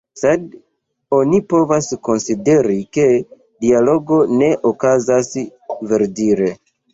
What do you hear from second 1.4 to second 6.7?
povas konsideri ke dialogo ne okazas, verdire.